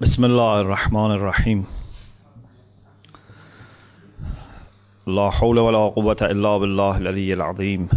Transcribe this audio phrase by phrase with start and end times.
[0.00, 1.64] بسم الله الرحمن الرحيم.
[5.06, 7.88] لا حول ولا قوة إلا بالله العلي العظيم.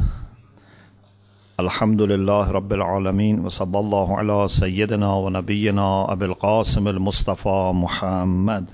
[1.59, 8.65] الحمد لله رب العالمين وصلى الله على سيدنا ونبينا أبي القاسم المصطفى محمد.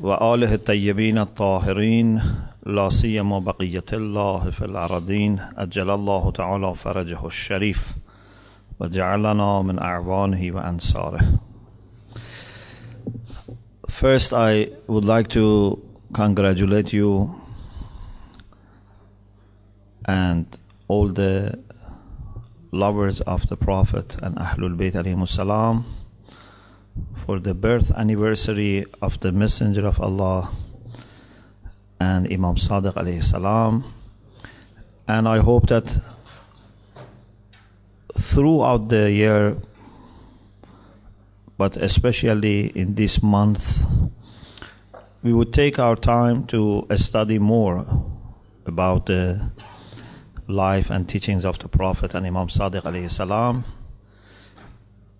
[0.00, 2.22] وآله الطيبين الطاهرين.
[2.65, 7.95] لا سيما بقية الله في الأرضين أجل الله تعالى فرجه الشريف
[8.79, 11.21] وجعلنا من أعوانه وأنصاره
[13.89, 15.79] First, I would like to
[16.13, 17.35] congratulate you
[20.05, 20.45] and
[20.87, 21.59] all the
[22.71, 25.85] lovers of the Prophet and Ahlul Bayt alayhimus salam
[27.25, 30.49] for the birth anniversary of the Messenger of Allah
[32.00, 33.84] and Imam Sadiq alayhi salam.
[35.06, 35.98] And I hope that
[38.18, 39.56] throughout the year,
[41.56, 43.84] but especially in this month,
[45.22, 47.84] we would take our time to study more
[48.66, 49.50] about the
[50.46, 53.64] life and teachings of the Prophet and Imam Sadiq alayhi salam.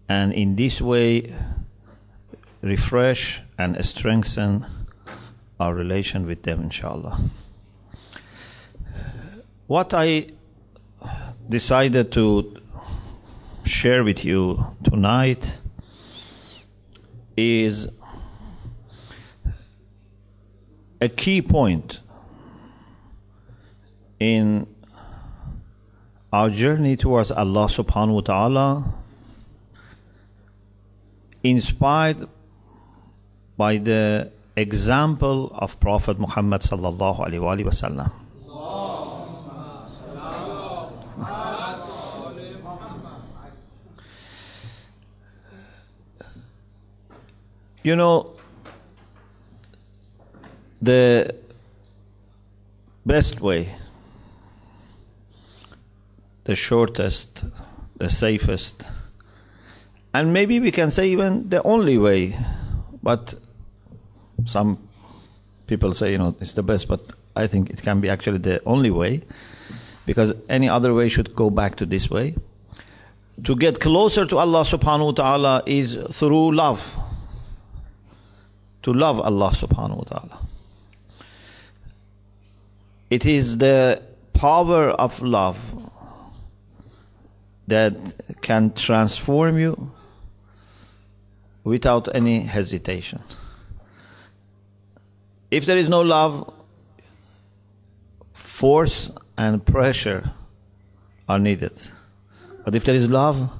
[0.08, 1.34] And in this way,
[2.62, 4.64] refresh and strengthen
[5.60, 7.20] our relation with them, inshallah.
[9.66, 10.28] What I
[11.48, 12.56] decided to
[13.64, 15.58] share with you tonight
[17.36, 17.88] is
[21.00, 22.00] a key point
[24.18, 24.66] in
[26.32, 28.94] our journey towards Allah subhanahu wa ta'ala
[31.42, 32.28] inspired
[33.56, 38.10] by the example of Prophet Muhammad sallallahu alaihi wasallam.
[47.84, 48.34] You know,
[50.82, 51.34] the
[53.06, 53.74] best way,
[56.44, 57.44] the shortest,
[57.96, 58.84] the safest,
[60.12, 62.36] and maybe we can say even the only way,
[63.02, 63.34] but
[64.48, 64.78] some
[65.66, 67.00] people say, you know, it's the best, but
[67.36, 69.22] I think it can be actually the only way
[70.06, 72.34] because any other way should go back to this way.
[73.44, 76.98] To get closer to Allah subhanahu wa ta'ala is through love.
[78.82, 80.38] To love Allah subhanahu wa ta'ala.
[83.10, 85.58] It is the power of love
[87.66, 87.94] that
[88.40, 89.92] can transform you
[91.64, 93.22] without any hesitation.
[95.50, 96.52] If there is no love,
[98.32, 100.30] force and pressure
[101.28, 101.78] are needed.
[102.64, 103.50] But if there is love,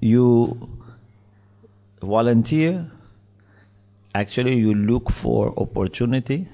[0.00, 0.68] you
[2.02, 2.90] volunteer,
[4.14, 6.48] actually, you look for opportunity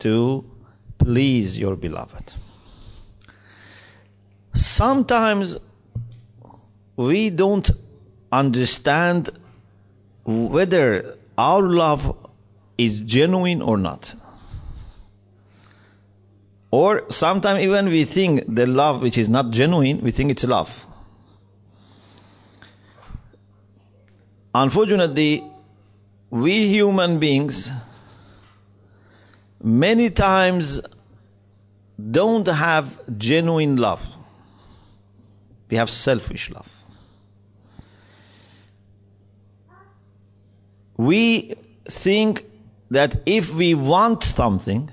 [0.00, 0.44] to
[0.98, 2.34] please your beloved.
[4.54, 5.58] Sometimes
[6.96, 7.70] we don't
[8.32, 9.30] understand
[10.24, 12.25] whether our love
[12.78, 14.14] is genuine or not.
[16.70, 20.86] Or sometimes even we think the love which is not genuine, we think it's love.
[24.54, 25.44] Unfortunately,
[26.30, 27.70] we human beings
[29.62, 30.80] many times
[32.10, 34.06] don't have genuine love.
[35.70, 36.72] We have selfish love.
[40.96, 41.54] We
[41.86, 42.44] think
[42.90, 44.90] that if we want something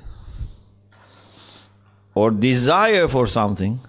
[2.15, 3.79] or desire for something,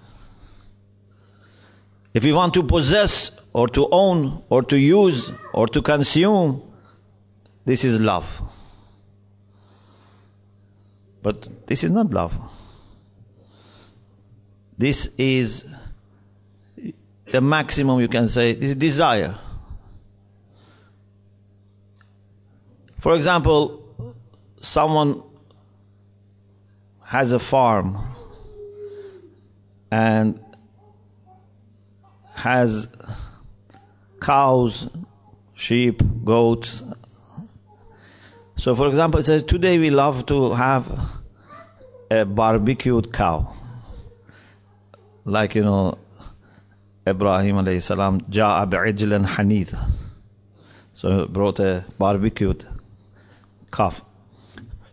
[2.13, 6.61] if we want to possess or to own or to use or to consume,
[7.65, 8.41] this is love.
[11.21, 12.37] But this is not love.
[14.77, 15.65] This is
[17.25, 19.35] the maximum you can say, this is desire.
[22.99, 23.84] For example,
[24.65, 25.21] someone
[27.05, 27.97] has a farm
[29.91, 30.39] and
[32.35, 32.89] has
[34.19, 34.89] cows,
[35.55, 36.83] sheep, goats.
[38.57, 41.21] So, for example, it says, Today we love to have
[42.09, 43.53] a barbecued cow.
[45.23, 45.97] Like, you know,
[47.07, 49.79] Ibrahim alayhi salam, Ja'a bi'ijlan hanith.
[50.93, 52.65] So, he brought a barbecued
[53.71, 54.03] calf.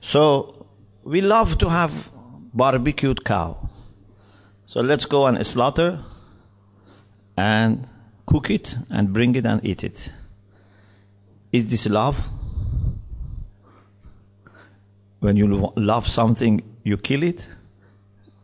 [0.02, 0.66] So
[1.04, 2.10] we love to have
[2.52, 3.70] barbecued cow.
[4.66, 6.04] So let's go and slaughter
[7.37, 7.88] and
[8.26, 10.12] cook it and bring it and eat it.
[11.52, 12.28] Is this love?
[15.20, 17.46] When you love something, you kill it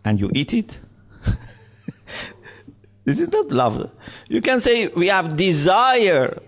[0.05, 0.79] and you eat it?
[3.05, 3.93] this is not love.
[4.29, 6.41] You can say we have desire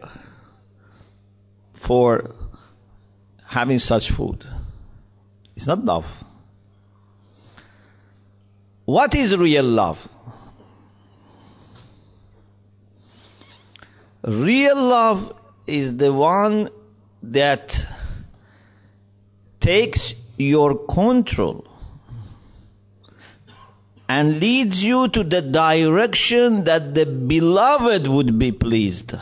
[1.75, 2.33] for
[3.47, 4.47] having such food.
[5.61, 6.25] It's not love.
[8.87, 10.09] What is real love?
[14.23, 15.35] Real love
[15.67, 16.71] is the one
[17.23, 17.87] that
[19.61, 21.67] takes your control
[24.09, 29.15] and leads you to the direction that the beloved would be pleased.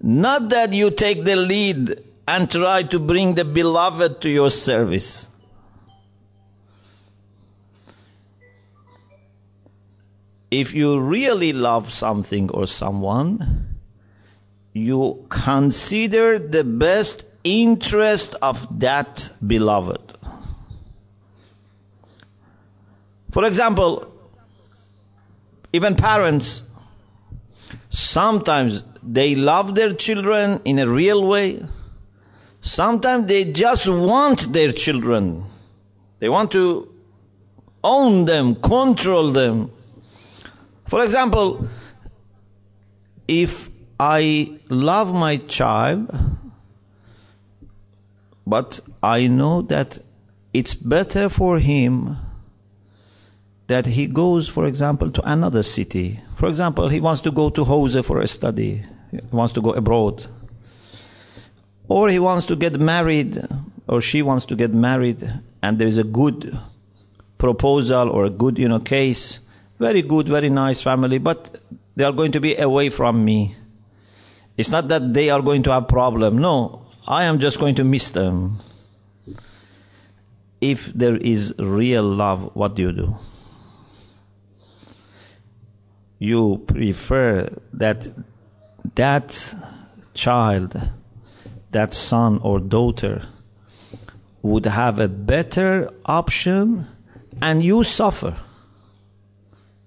[0.00, 5.28] Not that you take the lead and try to bring the beloved to your service.
[10.60, 13.76] if you really love something or someone,
[14.72, 20.16] you consider the best interest of that beloved.
[23.32, 24.12] For example,
[25.72, 26.62] even parents,
[27.90, 31.64] sometimes they love their children in a real way.
[32.64, 35.44] Sometimes they just want their children.
[36.18, 36.88] They want to
[37.84, 39.70] own them, control them.
[40.88, 41.68] For example,
[43.28, 43.68] if
[44.00, 46.10] I love my child,
[48.46, 49.98] but I know that
[50.54, 52.16] it's better for him
[53.66, 56.18] that he goes, for example, to another city.
[56.36, 59.74] For example, he wants to go to Jose for a study, he wants to go
[59.74, 60.26] abroad.
[61.88, 63.40] Or he wants to get married,
[63.86, 65.30] or she wants to get married,
[65.62, 66.58] and there is a good
[67.38, 69.40] proposal or a good, you know, case
[69.78, 71.60] very good, very nice family, but
[71.96, 73.56] they are going to be away from me.
[74.56, 76.38] It's not that they are going to have problem.
[76.38, 78.60] No, I am just going to miss them.
[80.60, 83.16] If there is real love, what do you do?
[86.18, 88.08] You prefer that
[88.94, 89.54] that
[90.14, 90.80] child,
[91.74, 93.22] that son or daughter
[94.42, 96.86] would have a better option
[97.40, 98.36] and you suffer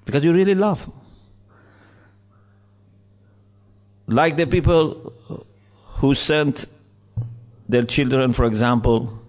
[0.05, 0.89] because you really love.
[4.07, 5.13] Like the people
[5.99, 6.65] who sent
[7.67, 9.19] their children, for example,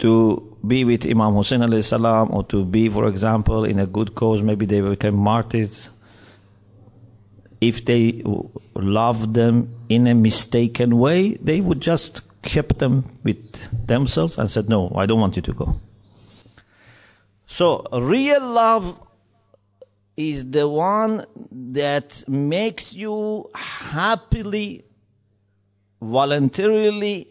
[0.00, 4.14] to be with Imam Hussein alayhi salam or to be, for example, in a good
[4.14, 5.90] cause, maybe they became martyrs.
[7.66, 8.22] If they
[8.74, 14.68] loved them in a mistaken way, they would just keep them with themselves and said,
[14.68, 15.80] No, I don't want you to go.
[17.46, 19.00] So real love
[20.16, 24.84] is the one that makes you happily,
[26.02, 27.28] voluntarily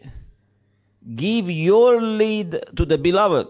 [1.15, 3.47] give your lead to the beloved.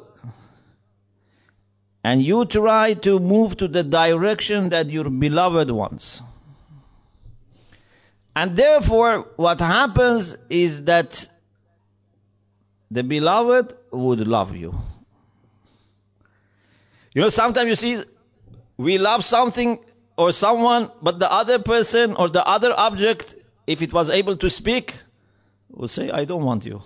[2.04, 6.22] And you try to move to the direction that your beloved wants.
[8.36, 11.28] And therefore, what happens is that
[12.90, 14.80] the beloved would love you.
[17.14, 18.04] You know, sometimes you see
[18.78, 19.80] we love something
[20.18, 23.36] or someone, but the other person or the other object,
[23.68, 24.96] if it was able to speak,
[25.70, 26.82] would say, I don't want you.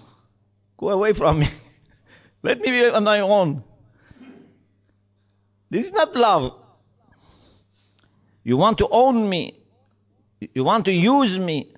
[0.78, 1.48] Go away from me.
[2.44, 3.64] Let me be on my own.
[5.70, 6.54] This is not love.
[8.44, 9.60] You want to own me.
[10.55, 11.73] You want to use me.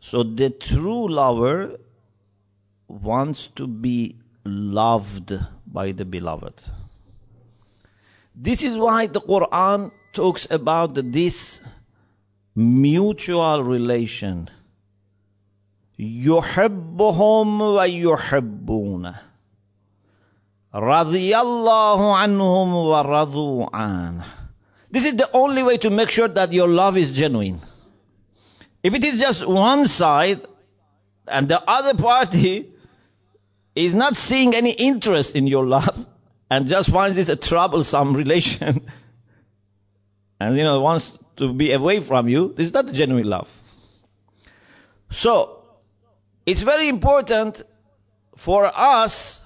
[0.00, 1.78] So the true lover
[2.88, 6.64] wants to be loved by the beloved.
[8.34, 11.60] This is why the Quran talks about this
[12.54, 14.48] mutual relation.
[15.98, 19.14] يحبهم ويحبون
[20.74, 24.41] رضي الله عنهم ورضوا عنه
[24.93, 27.59] this is the only way to make sure that your love is genuine.
[28.83, 30.41] If it is just one side
[31.27, 32.71] and the other party
[33.73, 36.05] is not seeing any interest in your love,
[36.51, 38.85] and just finds this a troublesome relation
[40.39, 43.49] and you know wants to be away from you, this is not genuine love.
[45.09, 45.63] So
[46.45, 47.63] it's very important
[48.35, 49.41] for us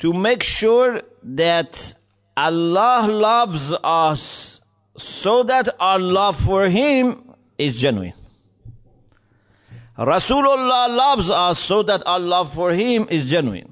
[0.00, 1.94] to make sure that
[2.36, 4.60] Allah loves us
[4.96, 8.14] so that our love for Him is genuine.
[9.98, 13.70] Rasulullah loves us so that our love for Him is genuine.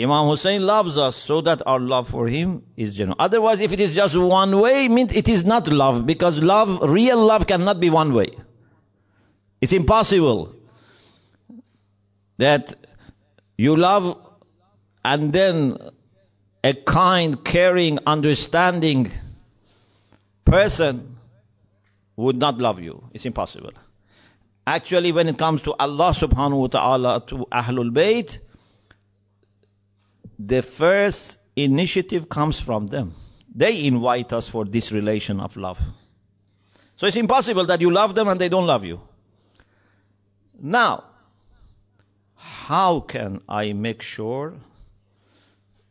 [0.00, 3.16] Imam Hussein loves us so that our love for him is genuine.
[3.18, 7.22] Otherwise, if it is just one way, means it is not love because love, real
[7.22, 8.30] love cannot be one way.
[9.60, 10.54] It's impossible
[12.38, 12.74] that
[13.58, 14.16] you love
[15.04, 15.76] and then
[16.62, 19.10] a kind, caring, understanding
[20.44, 21.16] person
[22.16, 23.02] would not love you.
[23.12, 23.72] It's impossible.
[24.66, 28.38] Actually, when it comes to Allah subhanahu wa ta'ala, to Ahlul Bayt,
[30.38, 33.14] the first initiative comes from them.
[33.54, 35.80] They invite us for this relation of love.
[36.96, 39.00] So it's impossible that you love them and they don't love you.
[40.60, 41.04] Now,
[42.34, 44.54] how can I make sure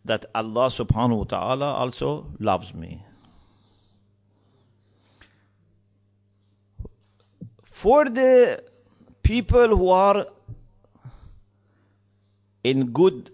[0.05, 3.03] that Allah subhanahu wa ta'ala also loves me?
[7.63, 8.63] For the
[9.23, 10.25] people who are
[12.63, 13.31] in good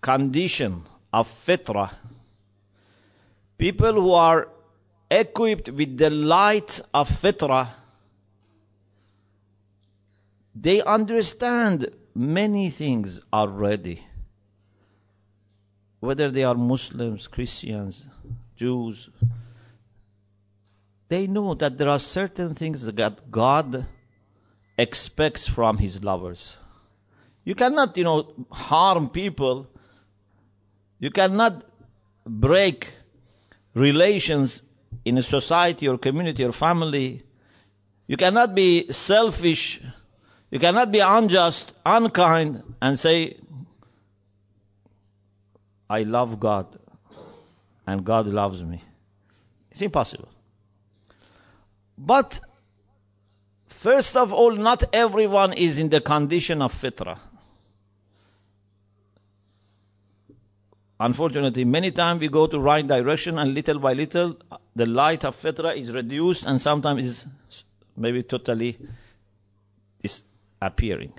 [0.00, 0.82] condition
[1.12, 1.90] of fitrah,
[3.56, 4.48] people who are
[5.10, 7.68] equipped with the light of fitrah,
[10.54, 14.04] they understand many things already.
[16.02, 18.04] Whether they are Muslims, Christians,
[18.56, 19.08] Jews,
[21.08, 23.86] they know that there are certain things that God
[24.76, 26.58] expects from his lovers.
[27.44, 29.68] You cannot, you know, harm people.
[30.98, 31.62] You cannot
[32.26, 32.88] break
[33.74, 34.64] relations
[35.04, 37.22] in a society or community or family.
[38.08, 39.80] You cannot be selfish
[40.52, 43.38] you cannot be unjust, unkind, and say,
[45.92, 46.78] I love God
[47.86, 48.82] and God loves me.
[49.70, 50.30] It's impossible.
[51.98, 52.40] But
[53.66, 57.18] first of all, not everyone is in the condition of fitrah.
[60.98, 64.38] Unfortunately, many times we go to right direction and little by little
[64.74, 67.26] the light of fitrah is reduced and sometimes is
[67.94, 68.78] maybe totally
[70.02, 71.12] disappearing.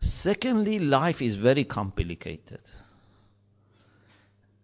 [0.00, 2.60] Secondly, life is very complicated.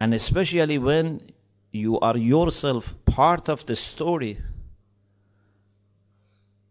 [0.01, 1.31] And especially when
[1.73, 4.39] you are yourself part of the story,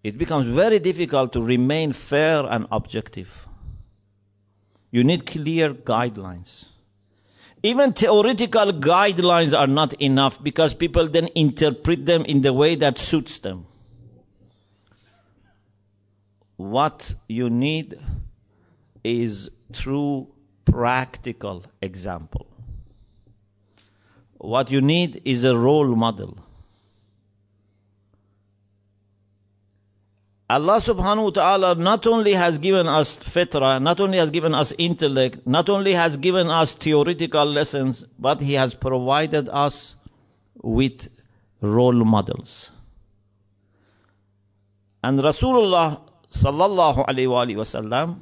[0.04, 3.48] it becomes very difficult to remain fair and objective.
[4.92, 6.70] You need clear guidelines.
[7.62, 12.98] Even theoretical guidelines are not enough because people then interpret them in the way that
[12.98, 13.66] suits them
[16.60, 17.98] what you need
[19.02, 20.28] is true
[20.66, 22.49] practical example.
[24.40, 26.38] What you need is a role model.
[30.50, 34.74] Allah subhanahu wa ta'ala not only has given us fitrah, not only has given us
[34.80, 39.96] intellect, not only has given us theoretical lessons, but He has provided us
[40.56, 41.08] with
[41.62, 42.72] role models.
[45.04, 48.18] And Rasulullah sallallahu alaihi wasallam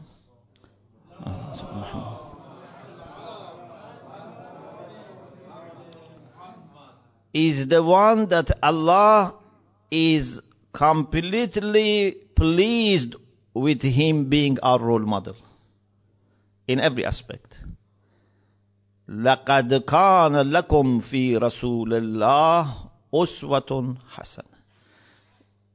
[7.37, 9.35] is the one that Allah
[9.91, 10.41] is
[10.73, 13.17] completely pleased
[13.55, 15.37] with him being our role model
[16.67, 17.61] in every aspect.
[19.09, 22.75] لقد كان لكم في رسول الله
[23.15, 24.53] أسوة حسنة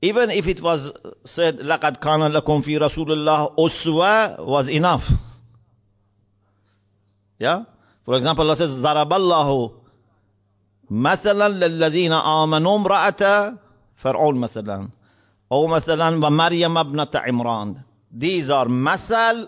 [0.01, 0.91] even if it was
[1.25, 5.12] said, لَقَدْ كَانَ لَكُمْ فِي رَسُولِ اللَّهِ أُسْوَةٌ was enough.
[7.39, 7.65] Yeah?
[8.03, 9.74] For example, Allah says, ضَرَبَ اللَّهُ
[10.91, 13.53] مثلا للذين آمنوا امرأة
[13.96, 14.89] فرعون مثلا
[15.51, 17.75] أو مثلا ومريم ابنة عمران
[18.12, 19.48] These are مثل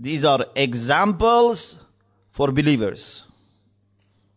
[0.00, 1.76] These are examples
[2.30, 3.24] for believers.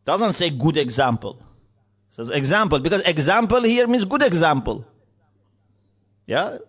[0.05, 1.39] Doesn't say good example.
[2.07, 4.85] It says example because example here means good example.
[6.27, 6.59] Yeah?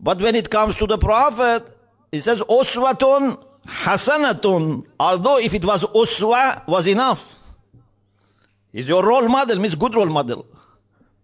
[0.00, 1.62] But when it comes to the Prophet,
[2.10, 4.84] it says, Uswatun Hasanatun.
[4.98, 7.33] Although if it was Uswa, was enough.
[8.75, 10.45] He's your role model, means good role model.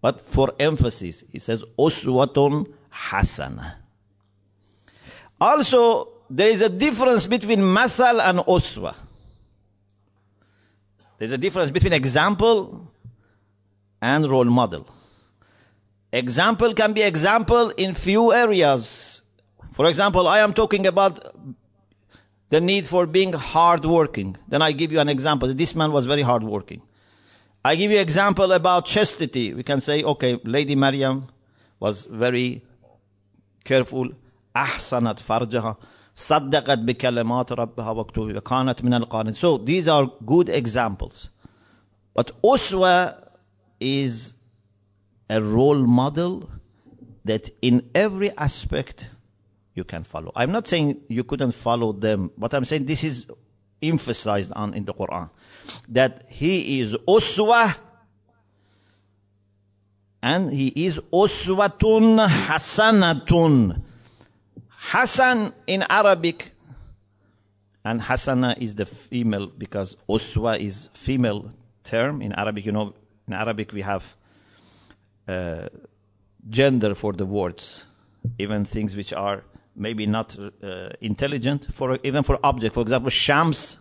[0.00, 3.74] But for emphasis, he says, Uswatun Hasana.
[5.38, 8.94] Also, there is a difference between Masal and Uswa.
[11.18, 12.90] There's a difference between example
[14.00, 14.86] and role model.
[16.10, 19.20] Example can be example in few areas.
[19.72, 21.36] For example, I am talking about
[22.48, 24.38] the need for being hardworking.
[24.48, 25.52] Then I give you an example.
[25.52, 26.80] This man was very hardworking.
[27.63, 29.53] I give you example about chastity.
[29.53, 31.27] We can say, okay, Lady Maryam
[31.79, 32.63] was very
[33.63, 34.09] careful.
[34.55, 35.77] Ahsanat farjaha.
[36.17, 41.29] صدقت بكلمات ربها وكتبه وكانت من القانت so these are good examples
[42.15, 43.13] but uswa
[43.79, 44.33] is
[45.29, 46.49] a role model
[47.23, 49.09] that in every aspect
[49.75, 53.29] you can follow i'm not saying you couldn't follow them but i'm saying this is
[53.83, 55.29] emphasized on in the quran
[55.88, 57.76] that he is uswa
[60.22, 63.82] and he is uswatun hasanatun
[64.90, 66.52] Hasan in Arabic,
[67.84, 71.50] and Hasana is the female because Uswa is female
[71.84, 72.66] term in Arabic.
[72.66, 72.94] You know,
[73.28, 74.16] in Arabic we have
[75.28, 75.68] uh,
[76.50, 77.84] gender for the words,
[78.38, 79.44] even things which are
[79.76, 81.72] maybe not uh, intelligent.
[81.72, 83.78] For even for object, for example, Shams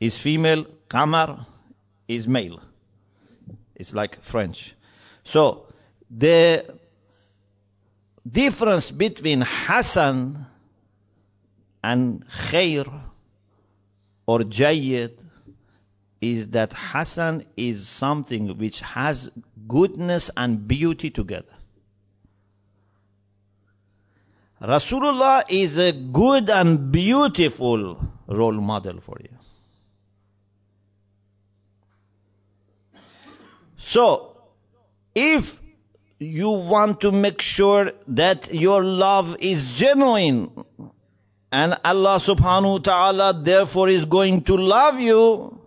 [0.00, 1.46] is female, Qamar
[2.08, 2.60] is male.
[3.74, 4.74] It's like French.
[5.24, 5.66] So
[6.10, 6.64] the
[8.30, 10.46] difference between Hasan
[11.82, 12.86] and Khair
[14.26, 15.18] or Jayyid
[16.20, 19.30] is that Hasan is something which has
[19.68, 21.52] goodness and beauty together.
[24.62, 29.43] Rasulullah is a good and beautiful role model for you.
[33.84, 34.38] So,
[35.14, 35.60] if
[36.18, 40.50] you want to make sure that your love is genuine.
[41.52, 45.60] And Allah subhanahu wa ta'ala therefore is going to love you.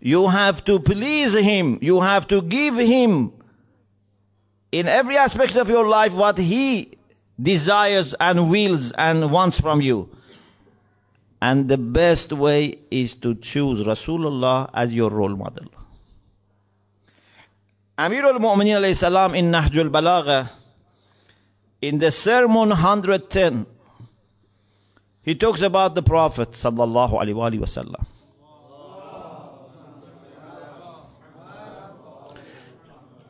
[0.00, 1.78] You have to please Him.
[1.82, 3.32] You have to give Him
[4.70, 6.96] in every aspect of your life what He
[7.40, 10.08] desires and wills and wants from you.
[11.42, 15.66] And the best way is to choose Rasulullah as your role model.
[18.01, 20.49] Amir al-Mu'minin alayhi salam in Nahjul Balagha,
[21.81, 23.65] in the sermon 110,
[25.21, 28.05] he talks about the Prophet sallallahu alaihi wasallam.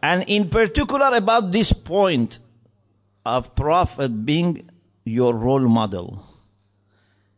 [0.02, 2.39] And in particular about this point
[3.26, 4.70] of Prophet being
[5.04, 6.24] your role model.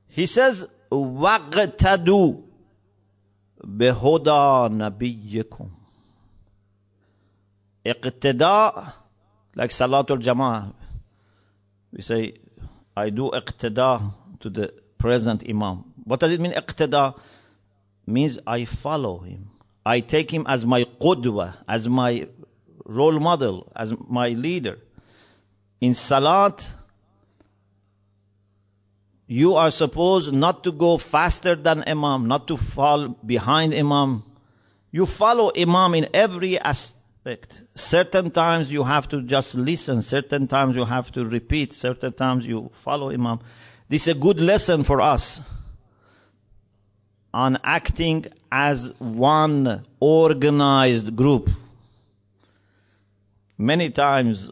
[0.07, 2.43] He says, وَقْتَدُوا
[3.63, 5.69] بِهُدَى نَبِيِّكُمْ
[7.84, 8.92] iqtida,
[9.54, 10.72] like Salatul Jama'ah.
[11.92, 12.34] We say,
[12.96, 15.84] I do iqtida to the present Imam.
[16.04, 17.18] What does it mean, iqtida?
[18.06, 19.50] Means I follow him.
[19.86, 22.26] I take him as my qudwa, as my
[22.84, 24.78] role model, as my leader.
[25.80, 26.74] In Salat,
[29.26, 34.22] you are supposed not to go faster than Imam, not to fall behind Imam.
[34.90, 37.03] You follow Imam in every aspect
[37.74, 42.46] Certain times you have to just listen, certain times you have to repeat, certain times
[42.46, 43.40] you follow Imam.
[43.88, 45.40] This is a good lesson for us
[47.32, 51.48] on acting as one organized group.
[53.56, 54.50] Many times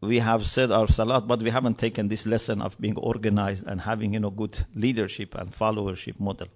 [0.00, 3.82] we have said our salat, but we haven't taken this lesson of being organized and
[3.82, 6.48] having you know good leadership and followership model.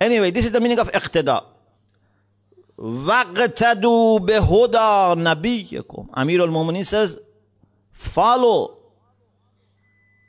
[0.00, 1.53] Anyway, this is the meaning of iqtida.
[2.77, 7.19] وَقْتَدُوا بِهُدَى نَبِيِّكُمْ Amir al-Mu'minin says,
[7.91, 8.77] follow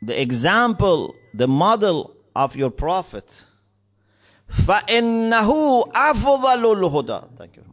[0.02, 3.44] the example, the model of your prophet.
[4.50, 7.64] فَإِنَّهُ أَفْضَلُ الْهُدَى Thank you.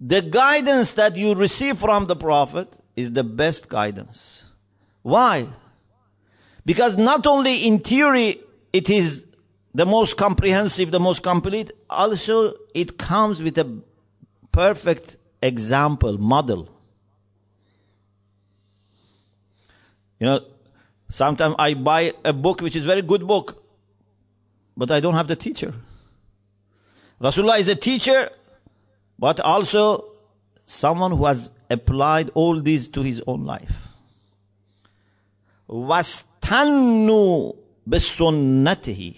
[0.00, 4.44] The guidance that you receive from the prophet is the best guidance.
[5.02, 5.46] Why?
[6.66, 8.40] Because not only in theory
[8.72, 9.26] it is
[9.74, 11.70] the most comprehensive, the most complete.
[11.88, 13.80] Also, it comes with a
[14.52, 16.68] perfect example, model.
[20.18, 20.40] You know,
[21.08, 23.62] sometimes I buy a book which is a very good book,
[24.76, 25.74] but I don't have the teacher.
[27.20, 28.30] Rasulullah is a teacher,
[29.18, 30.04] but also
[30.66, 33.88] someone who has applied all these to his own life.
[35.68, 37.52] واستنوا
[37.86, 39.14] بسنته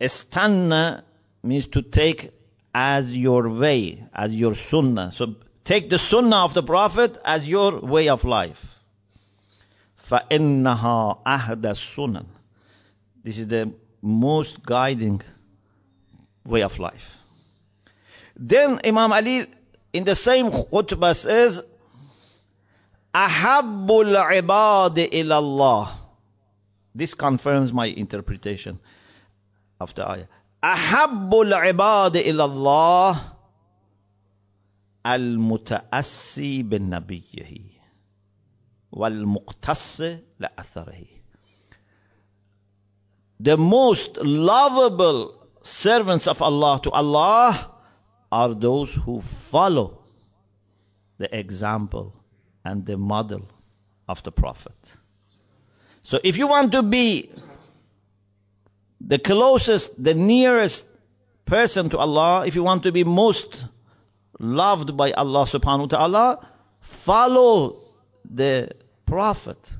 [0.00, 1.02] Istanna
[1.42, 2.30] means to take
[2.74, 5.12] as your way, as your sunnah.
[5.12, 8.80] So take the sunnah of the Prophet as your way of life.
[9.98, 12.26] فَإِنَّهَا أَهْدَ السُّنَنِ
[13.22, 15.22] This is the most guiding
[16.44, 17.18] way of life.
[18.36, 19.46] Then Imam Ali
[19.92, 21.62] in the same khutbah says,
[23.14, 25.88] أَحَبُّ الْعِبَادِ إِلَى اللَّهِ
[26.94, 28.80] This confirms my interpretation
[29.79, 30.27] of the ayah.
[30.63, 33.15] Ahabbul ibad ilallah
[35.05, 37.79] al-mutaassi bin nabiyyihi
[38.91, 41.07] wal muqtass la'atharihi.
[43.39, 47.71] The most lovable servants of Allah to Allah
[48.31, 50.03] are those who follow
[51.17, 52.13] the example
[52.65, 53.47] and the model
[54.07, 54.97] of the Prophet.
[56.03, 57.31] So if you want to be
[59.00, 60.86] the closest, the nearest
[61.44, 63.66] person to Allah, if you want to be most
[64.38, 66.48] loved by Allah subhanahu wa ta'ala,
[66.80, 67.82] follow
[68.24, 68.70] the
[69.06, 69.76] Prophet.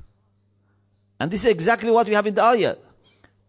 [1.19, 2.75] And this is exactly what we have in the ayah.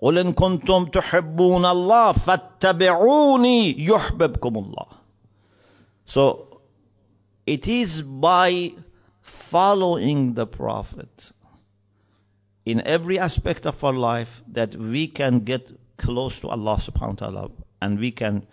[0.03, 4.87] قل إن كنتم تحبون الله فاتبعوني يحببكم الله.
[6.05, 6.61] So
[7.47, 8.73] it is by
[9.21, 11.33] following the Prophet
[12.66, 17.28] in every aspect of our life that we can get close to Allah subhanahu wa
[17.28, 18.46] ta'ala and we can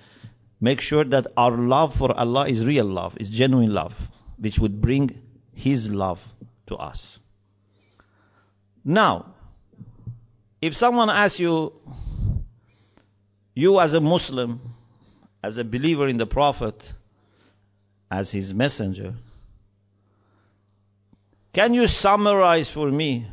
[0.61, 4.81] make sure that our love for Allah is real love, is genuine love, which would
[4.81, 5.21] bring
[5.53, 6.33] His love
[6.67, 7.21] to us.
[8.85, 9.35] Now,
[10.61, 11.73] if someone asks you,
[13.55, 14.61] you as a Muslim,
[15.43, 16.95] as a believer in the Prophet,
[18.11, 19.15] as his messenger,
[21.53, 23.27] can you summarize for me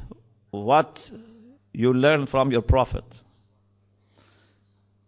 [0.64, 1.12] what
[1.74, 3.04] you learn from your Prophet?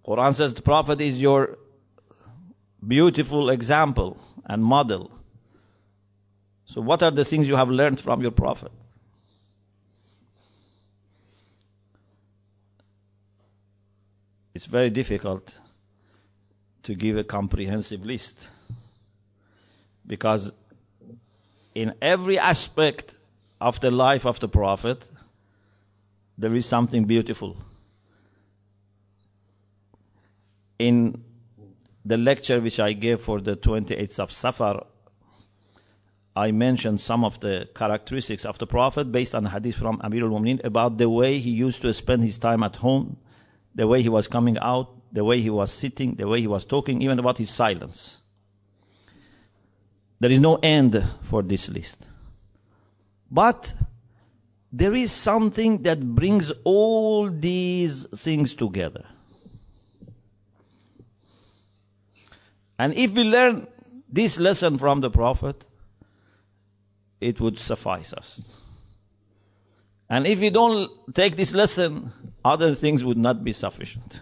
[0.05, 1.57] Quran says the Prophet is your
[2.85, 5.11] beautiful example and model.
[6.65, 8.71] So, what are the things you have learned from your Prophet?
[14.53, 15.59] It's very difficult
[16.83, 18.49] to give a comprehensive list
[20.07, 20.51] because
[21.75, 23.13] in every aspect
[23.61, 25.07] of the life of the Prophet,
[26.37, 27.57] there is something beautiful.
[30.79, 31.23] In
[32.05, 34.85] the lecture which I gave for the 28th of Safar,
[36.35, 40.63] I mentioned some of the characteristics of the Prophet based on hadith from Amir al-Mu'minin
[40.63, 43.17] about the way he used to spend his time at home,
[43.73, 46.63] the way he was coming out, the way he was sitting, the way he was
[46.63, 48.19] talking, even about his silence.
[50.19, 52.07] There is no end for this list.
[53.31, 53.73] But
[54.77, 59.05] there is something that brings all these things together.
[62.77, 63.65] And if we learn
[64.07, 65.65] this lesson from the Prophet,
[67.19, 68.59] it would suffice us.
[70.11, 72.13] And if we don't take this lesson,
[72.45, 74.21] other things would not be sufficient.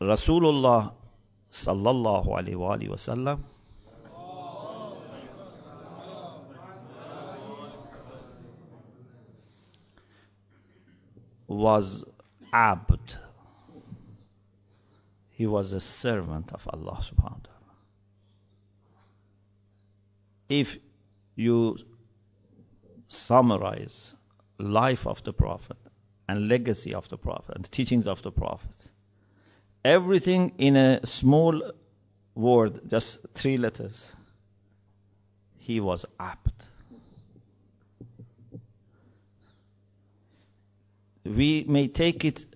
[0.00, 0.92] Rasulullah
[1.50, 3.42] sallallahu alaihi wasallam
[11.46, 12.04] was
[12.52, 13.18] abd.
[15.30, 17.74] He was a servant of Allah subhanahu wa ta'ala.
[20.48, 20.78] If
[21.34, 21.76] you
[23.08, 24.14] summarize
[24.58, 25.76] life of the Prophet
[26.28, 28.90] and legacy of the Prophet and teachings of the Prophet,
[29.84, 31.72] everything in a small
[32.34, 34.16] word, just three letters,
[35.58, 36.52] he was abd.
[41.34, 42.46] We may take it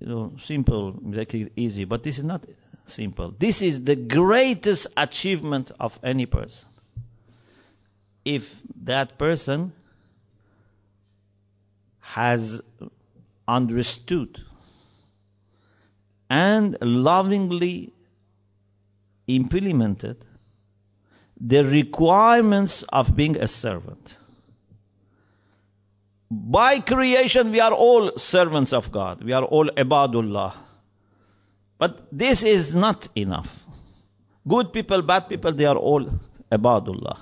[0.00, 2.44] you know simple make it easy but this is not
[2.90, 3.34] simple.
[3.38, 6.68] This is the greatest achievement of any person.
[8.24, 9.72] If that person
[12.00, 12.60] has
[13.46, 14.42] understood
[16.28, 17.92] and lovingly
[19.26, 20.24] implemented
[21.40, 24.18] the requirements of being a servant
[26.30, 29.24] by creation, we are all servants of God.
[29.24, 30.54] We are all ibadullah.
[31.78, 33.64] But this is not enough.
[34.46, 36.06] Good people, bad people, they are all
[36.50, 37.18] ibadullah.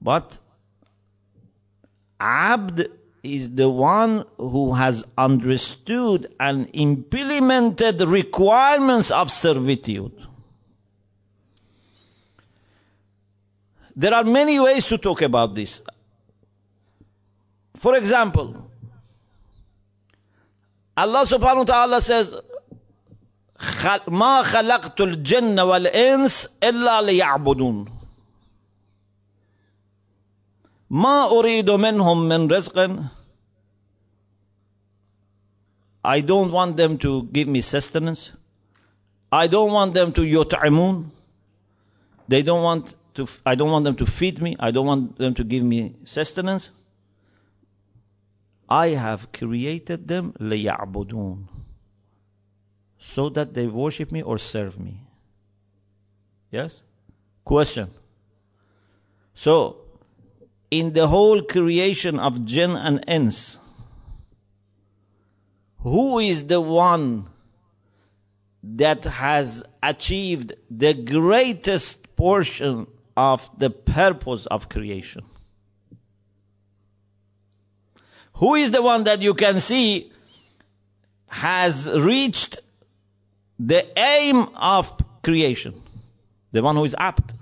[0.00, 0.38] But
[2.18, 2.88] abd
[3.22, 10.12] is the one who has understood and implemented the requirements of servitude.
[13.94, 15.82] There are many ways to talk about this.
[17.75, 18.69] For example,
[20.95, 22.35] Allah subhanahu wa ta'ala says,
[24.07, 27.85] ما خلقت الجن والإنس إلا ليعبدون
[30.89, 33.05] ما أريد منهم من رزق
[36.03, 38.31] I don't want them to give me sustenance.
[39.31, 41.11] I don't want them to yut'imun.
[42.27, 44.55] They don't want to, I don't want them to feed me.
[44.59, 46.71] I don't want them to give me sustenance.
[48.69, 51.47] I have created them لِيَعْبُدُونَ
[52.97, 55.01] so that they worship me or serve me.
[56.51, 56.83] Yes?
[57.43, 57.89] Question.
[59.33, 59.77] So,
[60.69, 63.57] in the whole creation of jinn and ins,
[65.79, 67.27] who is the one
[68.63, 72.85] that has achieved the greatest portion
[73.17, 75.25] of the purpose of creation?
[78.36, 80.12] Who is the one that you can see
[81.28, 82.58] has reached
[83.58, 85.80] the aim of creation?
[86.52, 87.32] The one who is abd.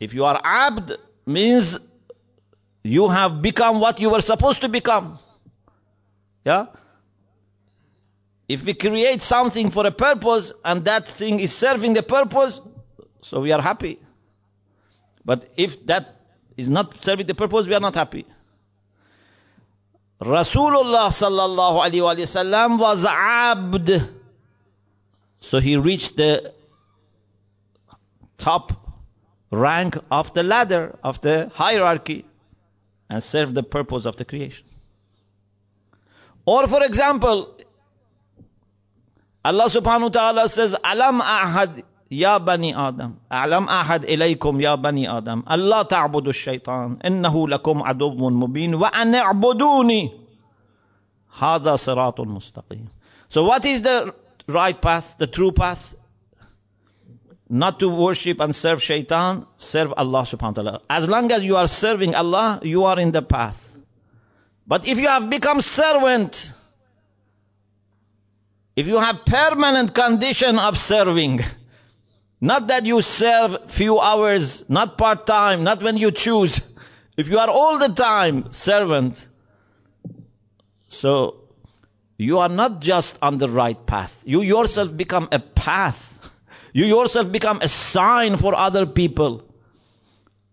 [0.00, 1.78] If you are abd, means
[2.82, 5.18] you have become what you were supposed to become.
[6.44, 6.66] Yeah?
[8.48, 12.60] If we create something for a purpose and that thing is serving the purpose,
[13.20, 13.98] so we are happy.
[15.24, 16.23] But if that
[16.56, 18.24] is not serving the purpose, we are not happy.
[20.20, 24.08] Rasulullah sallallahu alaihi wasallam was abd.
[25.40, 26.52] So he reached the
[28.38, 28.72] top
[29.50, 32.24] rank of the ladder of the hierarchy
[33.10, 34.66] and served the purpose of the creation.
[36.46, 37.56] Or for example,
[39.44, 41.82] Allah subhanahu wa ta'ala says, Alam ahad
[42.38, 43.18] bani Adam.
[43.30, 45.42] Alam ahad ilaykum ya bani Adam.
[45.46, 46.98] Allah ta'budu shaitan.
[47.02, 48.78] Innahu lakum adubun mubin.
[48.78, 50.12] Wa an i'buduni.
[51.34, 52.86] Hada siratul mustaqim.
[53.28, 54.14] So what is the
[54.46, 55.96] right path, the true path?
[57.48, 60.80] Not to worship and serve shaitan, serve Allah subhanahu wa ta'ala.
[60.88, 63.76] As long as you are serving Allah, you are in the path.
[64.66, 66.52] But if you have become servant,
[68.76, 71.40] if you have permanent condition of serving,
[72.44, 76.60] not that you serve few hours, not part time, not when you choose.
[77.16, 79.28] If you are all the time servant,
[80.90, 81.46] so
[82.18, 84.22] you are not just on the right path.
[84.26, 86.12] You yourself become a path.
[86.74, 89.46] You yourself become a sign for other people.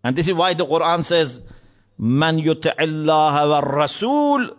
[0.04, 1.42] And this is why the Quran says,
[1.98, 4.56] Man yuti'illah wa rasul.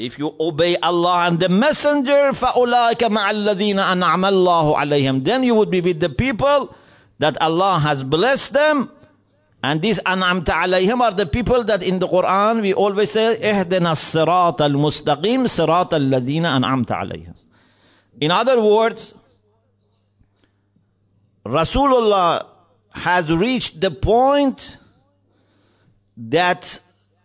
[0.00, 5.54] If you obey Allah and the messenger, فَأُولَٰئِكَ مَعَ الَّذِينَ أَنْعَمَ اللَّهُ عَلَيْهِمْ Then you
[5.54, 6.74] would be with the people
[7.18, 8.90] that Allah has blessed them.
[9.62, 13.92] And these أنعمت عليهم are the people that in the Quran we always say, اهدنا
[13.92, 17.34] الصراط المستقيم صراط الذين أنعمت عليهم.
[18.20, 19.14] In other words,
[21.46, 22.46] Rasulullah
[22.90, 24.76] has reached the point
[26.16, 26.80] that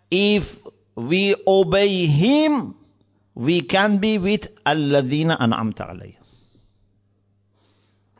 [0.10, 0.62] if
[0.96, 2.76] we obey him,
[3.36, 6.22] we can be with الذين أنعمت عليهم.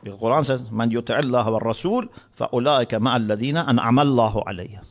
[0.04, 4.84] The Quran says, من يطع الله والرسول فأولئك مع الذين أنعم الله عليهم.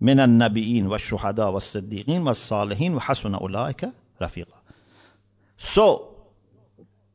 [0.00, 3.88] من النبيين والشهداء والصديقين والصالحين وحسن أولئك
[4.22, 4.56] رفيقا.
[5.56, 6.16] So,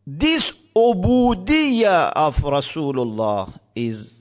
[0.07, 4.15] this ubudiyya of Rasulullah is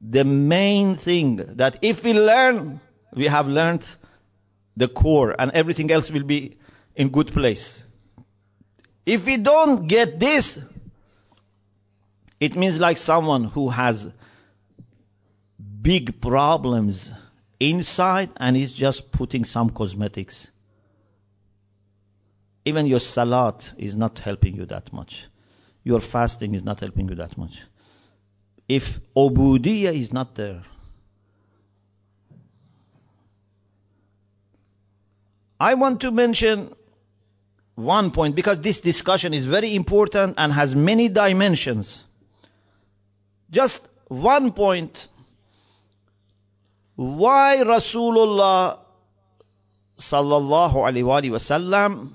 [0.00, 2.80] the main thing that if we learn,
[3.13, 3.87] we have learned
[4.75, 6.57] the core and everything else will be
[6.95, 7.83] in good place.
[9.05, 10.59] If we don't get this,
[12.39, 14.11] it means like someone who has
[15.81, 17.13] big problems
[17.59, 20.49] inside and is just putting some cosmetics.
[22.65, 25.27] Even your salat is not helping you that much.
[25.83, 27.63] Your fasting is not helping you that much.
[28.67, 30.63] If obudiyah is not there,
[35.59, 36.73] I want to mention
[37.75, 42.05] one point because this discussion is very important and has many dimensions.
[43.49, 45.07] Just one point.
[46.95, 48.79] Why Rasulullah
[49.97, 52.11] sallallahu alaihi wasallam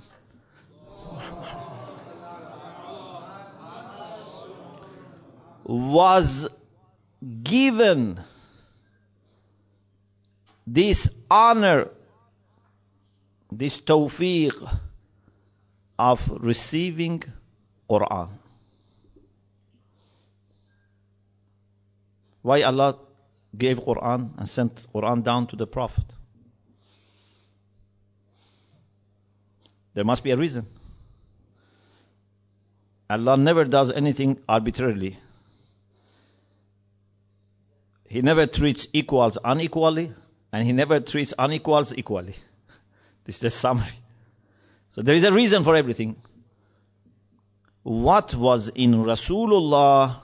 [5.65, 6.49] was
[7.43, 8.21] given
[10.67, 11.89] this honor,
[13.59, 14.79] this tawfiq
[15.99, 17.23] of receiving
[17.89, 18.31] Quran.
[22.43, 22.99] Why Allah
[23.57, 26.05] gave Quran and sent Quran down to the Prophet?
[29.95, 30.67] There must be a reason.
[33.11, 35.19] Allah never does anything arbitrarily.
[38.09, 40.13] He never treats equals unequally,
[40.53, 42.35] and he never treats unequals equally.
[43.25, 43.99] This is the summary.
[44.91, 46.17] So there is a reason for everything.
[47.83, 50.21] What was in Rasulullah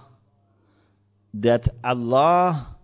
[1.35, 2.77] that Allah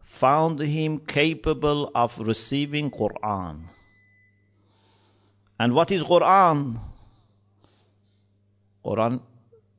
[0.00, 3.62] found him capable of receiving Quran?
[5.60, 6.80] And what is Quran?
[8.84, 9.20] Quran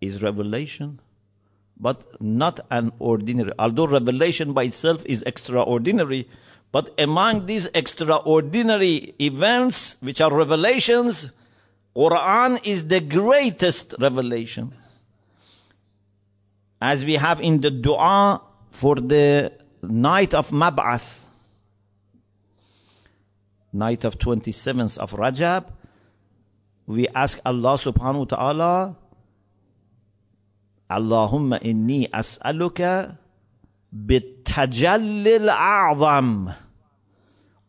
[0.01, 0.99] is revelation,
[1.79, 3.51] but not an ordinary.
[3.57, 6.27] Although revelation by itself is extraordinary,
[6.71, 11.31] but among these extraordinary events, which are revelations,
[11.95, 14.73] Quran is the greatest revelation.
[16.81, 19.51] As we have in the dua for the
[19.81, 21.25] night of Mab'ath,
[23.73, 25.65] night of 27th of Rajab,
[26.85, 28.95] we ask Allah subhanahu wa ta'ala,
[30.89, 33.17] Allahumma inni as'aluka
[33.95, 36.55] bitajallil a'zam.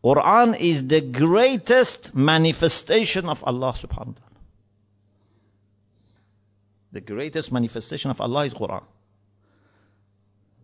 [0.03, 4.31] Quran is the greatest manifestation of Allah subhanahu wa ta'ala.
[6.91, 8.83] The greatest manifestation of Allah is Quran.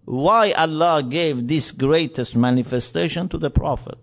[0.05, 3.97] Why Allah gave this greatest manifestation to the Prophet?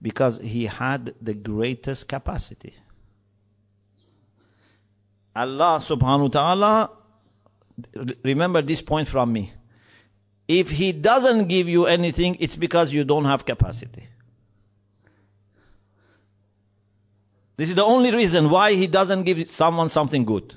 [0.00, 2.74] Because he had the greatest capacity.
[5.36, 6.90] Allah subhanahu wa ta'ala,
[8.24, 9.52] remember this point from me.
[10.48, 14.08] If He doesn't give you anything, it's because you don't have capacity.
[17.58, 20.54] This is the only reason why He doesn't give someone something good.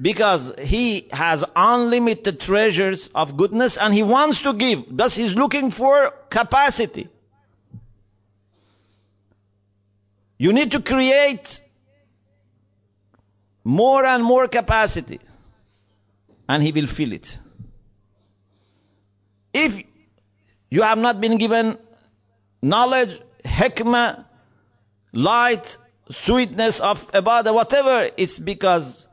[0.00, 4.84] Because He has unlimited treasures of goodness and He wants to give.
[4.88, 7.08] Thus He's looking for capacity.
[10.38, 11.60] You need to create
[13.64, 15.18] more and more capacity
[16.48, 17.38] and he will fill it.
[19.52, 19.82] If
[20.70, 21.78] you have not been given
[22.60, 24.24] knowledge, hikmah,
[25.12, 25.78] light,
[26.10, 29.08] sweetness of ibadah, whatever, it's because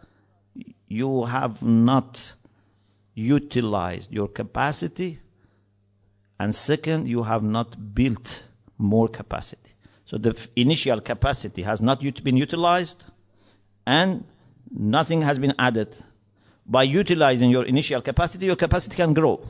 [0.87, 2.33] you have not
[3.13, 5.19] utilized your capacity.
[6.39, 8.43] And second, you have not built
[8.77, 9.73] more capacity.
[10.05, 13.05] So the initial capacity has not been utilized
[13.85, 14.25] and
[14.73, 15.95] nothing has been added.
[16.65, 19.49] By utilizing your initial capacity, your capacity can grow.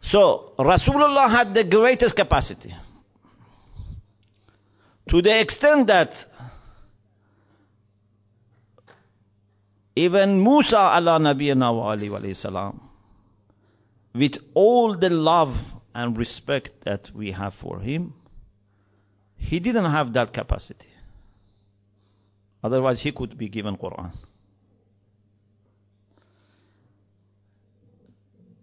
[0.00, 2.74] So, Rasulullah had the greatest capacity.
[5.08, 6.26] To the extent that
[9.96, 12.80] even Musa alayhi salam,
[14.14, 18.14] with all the love and respect that we have for him,
[19.36, 20.88] he didn't have that capacity.
[22.63, 24.11] Otherwise, he could be given Quran.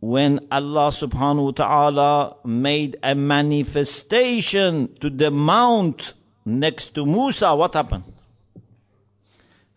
[0.01, 6.15] When Allah subhanahu wa ta'ala made a manifestation to the mount
[6.47, 8.05] next to Musa, what happened?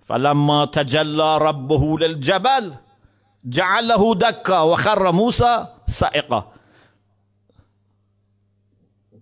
[0.04, 2.76] فلما تجلى ربه للجبل
[3.46, 6.44] جعله دكا وخر موسى صائقا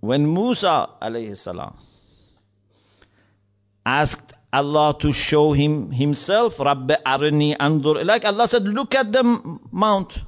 [0.02, 1.78] when Musa alayhi salam
[3.86, 6.60] asked Allah to show him himself.
[6.60, 8.04] Rabbi arini andur.
[8.06, 9.24] Like Allah said, look at the
[9.72, 10.20] mount.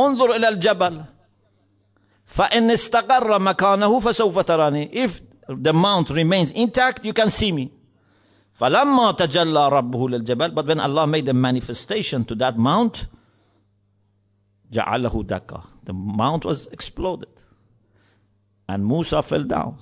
[0.00, 1.04] انظر إلى الجبل
[2.24, 7.68] فإن استقر مكانه فسوف تراني if the mount remains intact you can see me
[8.52, 13.06] فلما تجلى ربه للجبل but when Allah made a manifestation to that mount
[14.72, 17.28] جعله دكا the mount was exploded
[18.68, 19.76] and Musa fell down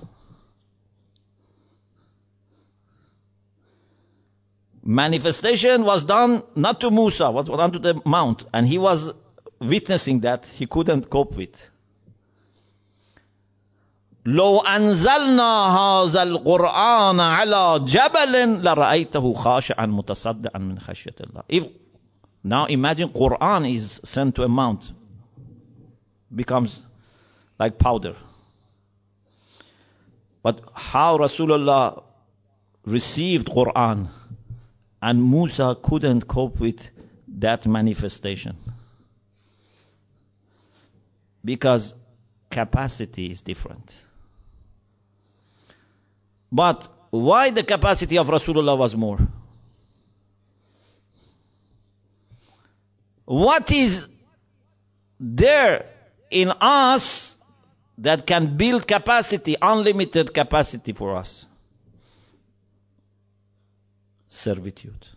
[4.85, 9.13] manifestation was done not to Musa, was done to the mount, and he was
[9.61, 11.71] witnessing that he couldn't cope with.
[14.27, 21.43] لو أنزلنا هذا القرآن على جبل لرأيته خاشعا متصدعا من خشية الله.
[21.49, 21.71] If
[22.45, 24.93] now imagine Quran is sent to a mount,
[26.35, 26.85] becomes
[27.59, 28.15] like powder.
[30.43, 32.03] But how Rasulullah
[32.85, 34.09] received Quran
[35.06, 36.90] And Musa couldn't cope with
[37.28, 38.58] that manifestation.
[41.44, 41.94] Because
[42.50, 44.08] capacity is different.
[46.52, 49.20] But why the capacity of Rasulullah was more?
[53.26, 54.10] What is
[55.20, 55.86] there
[56.32, 57.38] in us
[58.00, 61.46] that can build capacity, unlimited capacity for us?
[64.36, 65.08] Servitude,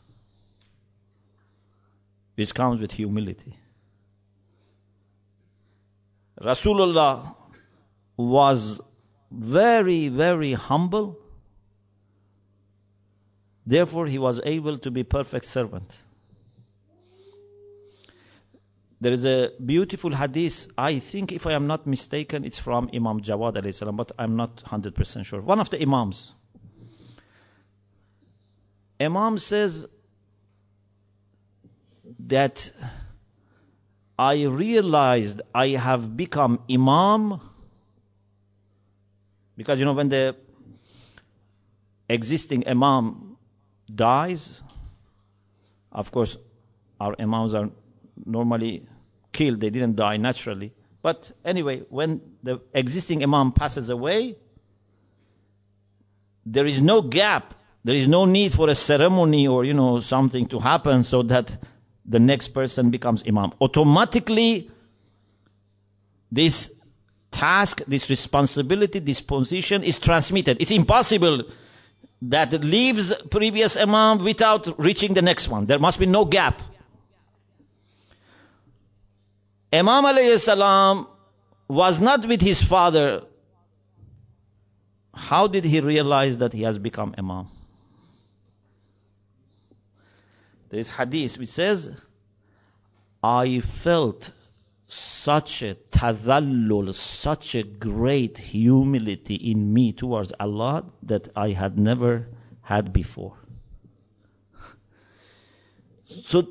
[2.35, 3.57] which comes with humility.
[6.41, 7.35] Rasulullah
[8.17, 8.81] was
[9.31, 11.19] very, very humble.
[13.67, 16.03] Therefore, he was able to be perfect servant.
[19.01, 20.67] there is a beautiful hadith.
[20.77, 25.25] I think, if I am not mistaken, it's from Imam Jawad but I'm not 100%
[25.25, 25.41] sure.
[25.41, 26.33] One of the Imams.
[29.01, 29.87] Imam says
[32.19, 32.71] that
[34.19, 37.41] I realized I have become Imam
[39.59, 40.37] because you know when the
[42.09, 43.37] existing Imam
[43.93, 44.63] dies,
[45.91, 46.39] of course,
[47.01, 47.69] our Imams are
[48.25, 48.87] normally
[49.33, 50.73] killed, they didn't die naturally.
[51.03, 54.37] But anyway, when the existing Imam passes away,
[56.47, 57.55] there is no gap.
[57.89, 61.57] There is no need for a ceremony or, you know, something to happen so that
[62.05, 63.53] the next person becomes Imam.
[63.63, 64.71] Automatically,
[66.31, 66.71] this
[67.31, 70.59] task, this responsibility, this position is transmitted.
[70.61, 71.45] It's impossible
[72.21, 75.65] that leaves previous Imam without reaching the next one.
[75.65, 76.61] There must be no gap.
[79.73, 81.07] Imam alayhi salam
[81.69, 83.23] was not with his father.
[85.15, 87.49] How did he realize that he has become Imam?
[90.69, 92.01] There is hadith which says,
[93.23, 94.31] I felt
[94.87, 102.29] such a tadallul, such a great humility in me towards Allah that I had never
[102.63, 103.37] had before.
[106.03, 106.49] So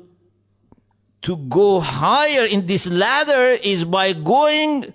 [1.22, 4.94] to go higher in this ladder is by going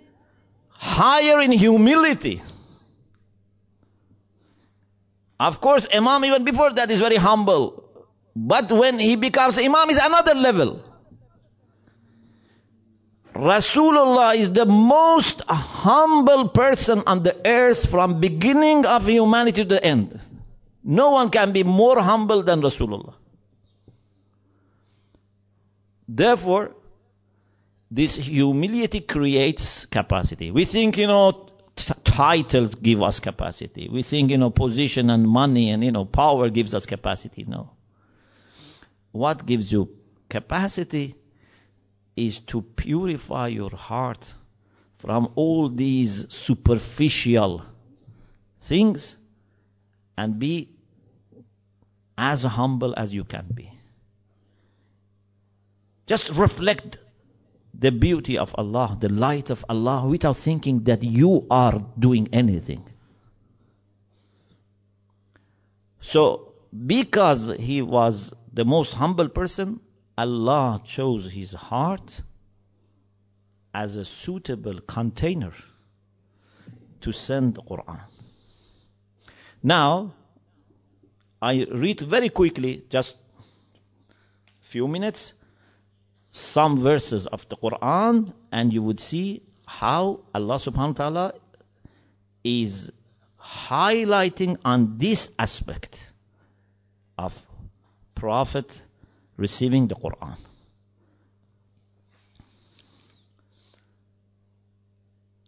[0.69, 2.41] higher in humility.
[5.38, 7.82] Of course, Imam even before that is very humble.
[8.36, 10.84] But when he becomes Imam is another level.
[13.34, 19.84] Rasulullah is the most humble person on the earth from beginning of humanity to the
[19.84, 20.19] end.
[20.84, 23.15] No one can be more humble than Rasulullah.
[26.07, 26.75] Therefore,
[27.89, 30.51] this humility creates capacity.
[30.51, 31.49] We think, you know,
[32.03, 33.89] titles give us capacity.
[33.91, 37.45] We think, you know, position and money and, you know, power gives us capacity.
[37.47, 37.72] No.
[39.14, 39.89] What gives you
[40.28, 41.16] capacity
[42.16, 44.34] is to purify your heart
[44.97, 47.61] from all these superficial
[48.59, 49.18] things
[50.18, 50.72] and be
[52.18, 53.72] as humble as you can be.
[56.07, 56.97] Just reflect
[57.74, 62.84] the beauty of Allah, the light of Allah, without thinking that you are doing anything.
[66.01, 66.53] So,
[66.88, 69.79] because he was the most humble person,
[70.15, 72.21] Allah chose his heart
[73.73, 75.51] as a suitable container
[77.01, 78.01] to send the Quran.
[79.63, 80.13] Now,
[81.41, 83.17] I read very quickly, just
[84.61, 85.33] few minutes,
[86.29, 91.33] some verses of the Quran, and you would see how Allah subhanahu wa ta'ala
[92.43, 92.91] is
[93.41, 96.11] highlighting on this aspect
[97.17, 97.45] of
[98.22, 98.84] Prophet
[99.36, 100.36] receiving the Quran.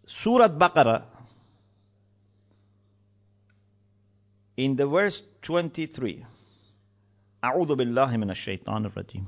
[0.06, 1.02] Surah Baqarah,
[4.56, 6.24] in the verse 23,
[7.44, 9.24] أعوذ بالله من الشيطان الرجيم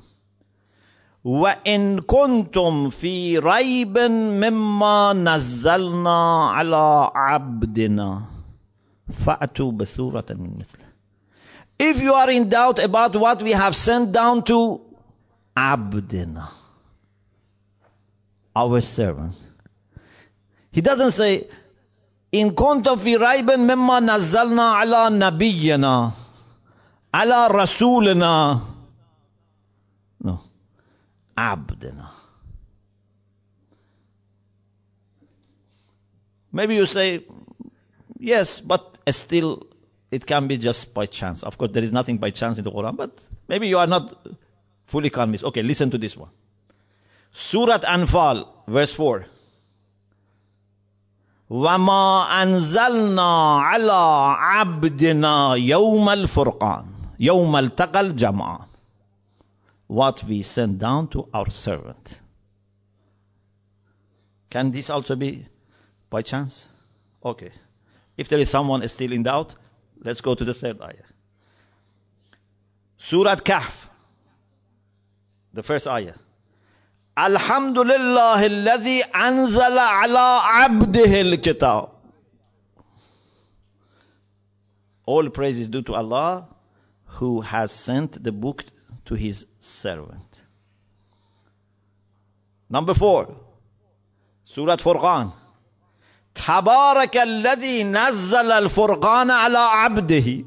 [1.25, 8.23] وإن كنتم في ريب مما نزلنا على عبدنا
[9.09, 10.86] فأتوا بسورة من مثله
[11.80, 14.82] if you are in doubt about what we have sent down to
[15.56, 16.50] Abdina,
[18.56, 19.36] our servant,
[20.72, 21.48] he doesn't say,
[22.32, 26.14] in fi raiban mimma nazzalna ala nabiyyina,
[27.14, 28.62] ala rasulina.
[30.24, 30.42] No.
[31.38, 32.10] Abdina.
[36.52, 37.24] Maybe you say,
[38.18, 39.68] yes, but still
[40.11, 41.43] it can be just by chance.
[41.43, 44.15] Of course, there is nothing by chance in the Quran, but maybe you are not
[44.85, 45.45] fully convinced.
[45.45, 46.31] Okay, listen to this one.
[47.33, 49.27] Surat Anfal, verse 4.
[51.53, 56.87] وما أنزلنا على عبدنا يوم الفرقان
[57.21, 58.67] يوم التقى الجمعان
[59.89, 62.23] what we send down to our servant
[64.49, 65.47] can this also be
[66.09, 66.69] by chance
[67.23, 67.51] okay
[68.17, 69.55] if there is someone still in doubt
[70.04, 71.08] Let's go to the third ayah.
[72.98, 73.90] Surat Kahf,
[75.54, 76.16] the first ayah.
[77.16, 81.92] Alhamdulillah alladhi anzala ala abdihi kitab.
[85.06, 86.48] All praise is due to Allah
[87.06, 88.66] who has sent the book
[89.06, 90.44] to his servant.
[92.70, 93.36] Number four,
[94.44, 95.34] Surat Furqan.
[96.48, 100.46] تبارك الذي نزل الفرقان على عبده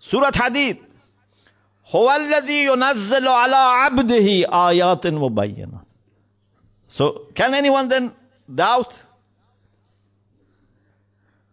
[0.00, 0.76] سورة حديد
[1.86, 4.26] هو الذي ينزل على عبده
[4.68, 5.86] آيات مبينات
[6.88, 8.12] So can anyone then
[8.52, 9.00] doubt?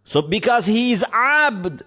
[0.04, 1.84] So because he is abd,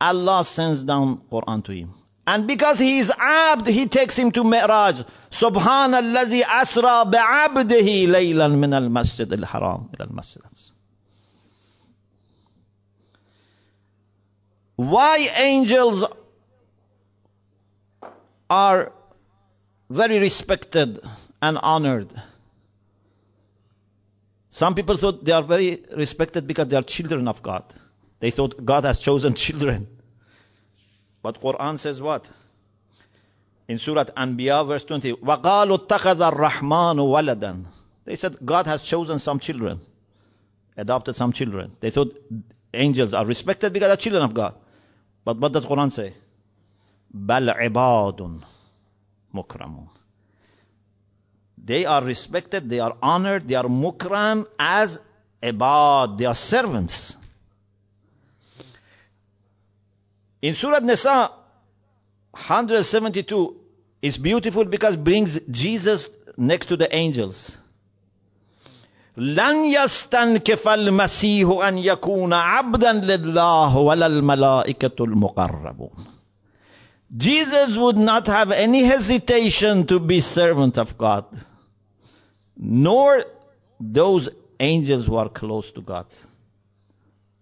[0.00, 1.92] Allah sends down Quran to him.
[2.27, 5.03] And because he is abd, he takes him to Mi'raj.
[5.31, 10.71] سبحان الذي أسرى بعبده ليلا من المسجد الحرام إلى المسجد الأقصى.
[14.75, 16.05] Why angels
[18.49, 18.91] are
[19.89, 20.99] very respected
[21.41, 22.13] and honored?
[24.49, 27.63] Some people thought they are very respected because they are children of God.
[28.19, 29.87] They thought God has chosen children.
[31.27, 32.29] But Quran says what?
[33.67, 37.63] In Surah Anbiya, verse 20, وَقَالُوا اتَّخَذَ الرَّحْمَنُ وَلَدًا
[38.05, 39.79] They said God has chosen some children,
[40.75, 41.71] adopted some children.
[41.79, 42.17] They thought
[42.73, 44.55] angels are respected because they're children of God.
[45.23, 46.13] But what does Quran say?
[47.15, 48.41] بَلْ عِبَادٌ
[49.33, 49.87] مُكْرَمُونَ
[51.63, 54.99] They are respected, they are honored, they are mukram as
[55.41, 57.15] ibad, they are servants.
[60.41, 61.31] In Surah Nisa
[62.31, 63.55] 172
[64.01, 67.57] is beautiful because brings Jesus next to the angels.
[69.17, 76.07] لن يستنكف المسيح أن يكون عبدا لله ولا الملائكة المقربون.
[77.15, 81.25] Jesus would not have any hesitation to be servant of God,
[82.57, 83.23] nor
[83.79, 84.29] those
[84.59, 86.07] angels who are close to God.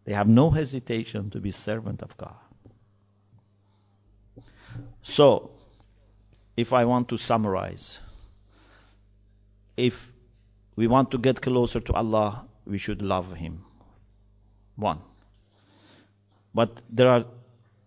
[0.03, 2.35] They have no hesitation to be servant of God.
[5.08, 5.52] So,
[6.56, 8.00] if I want to summarize,
[9.76, 10.10] if
[10.74, 13.64] we want to get closer to Allah, we should love Him.
[14.74, 14.98] One.
[16.52, 17.24] But there are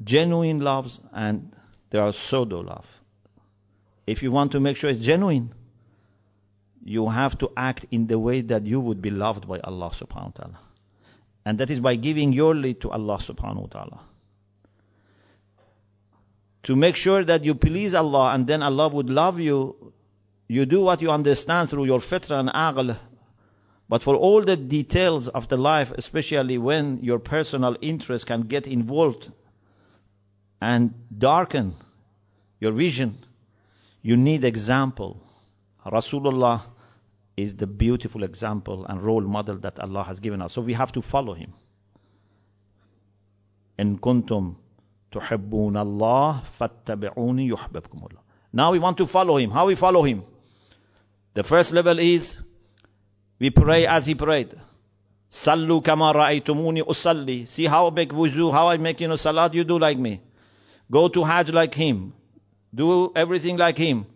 [0.01, 1.53] genuine loves and
[1.89, 2.87] there are pseudo love.
[4.07, 5.51] If you want to make sure it's genuine,
[6.85, 10.37] you have to act in the way that you would be loved by Allah subhanahu
[10.37, 10.59] wa ta'ala.
[11.43, 13.99] And that is by giving your lead to Allah subhanahu wa ta'ala
[16.63, 19.93] to make sure that you please Allah and then Allah would love you,
[20.47, 22.97] you do what you understand through your fitra and aql.
[23.87, 28.67] But for all the details of the life, especially when your personal interest can get
[28.67, 29.31] involved
[30.61, 31.75] and darken
[32.59, 33.17] your vision,
[34.01, 35.23] you need example.
[35.85, 36.61] Rasulullah
[37.35, 40.53] is the beautiful example and role model that Allah has given us.
[40.53, 41.53] So we have to follow him.
[43.77, 44.55] In kuntum
[45.12, 48.20] تحبون الله فاتبعوني يحببكم الله
[48.52, 50.22] now we want to follow him how we follow him
[51.34, 52.38] the first level is
[53.38, 54.54] we pray as he prayed
[55.30, 59.54] sallu kama ra'aytumuni usalli see how I make wuzu how I make you know salat
[59.54, 60.20] you do like me
[60.90, 62.12] go to hajj like him
[62.74, 64.06] do everything like him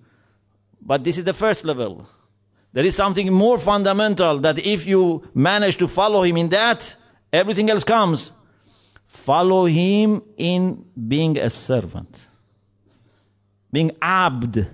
[0.81, 2.07] but this is the first level
[2.73, 6.95] there is something more fundamental that if you manage to follow him in that
[7.33, 8.33] everything else comes
[9.14, 12.28] Follow him in being a servant,
[13.72, 14.68] being abd.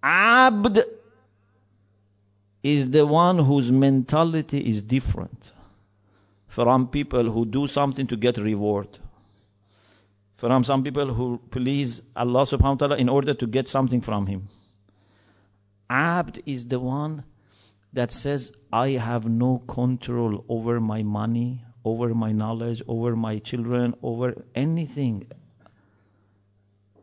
[0.00, 0.84] Abd
[2.62, 5.50] is the one whose mentality is different
[6.46, 9.00] from people who do something to get reward.
[10.36, 14.26] From some people who please Allah subhanahu wa ta'ala in order to get something from
[14.26, 14.48] Him.
[15.90, 17.24] Abd is the one
[17.92, 23.94] that says, I have no control over my money, over my knowledge, over my children,
[24.02, 25.26] over anything.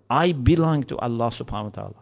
[0.09, 1.95] I belong to Allah subhanahu wa ta'ala.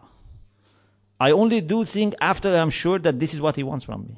[1.20, 4.16] I only do things after I'm sure that this is what He wants from me.